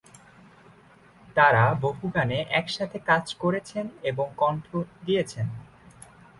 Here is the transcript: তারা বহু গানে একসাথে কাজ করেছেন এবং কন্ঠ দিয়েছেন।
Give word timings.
তারা 1.35 1.63
বহু 1.81 2.05
গানে 2.15 2.39
একসাথে 2.51 2.97
কাজ 2.99 3.25
করেছেন 3.33 3.85
এবং 4.03 4.27
কন্ঠ 4.37 4.67
দিয়েছেন। 5.05 5.47